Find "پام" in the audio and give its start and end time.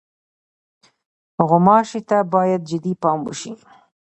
3.01-3.19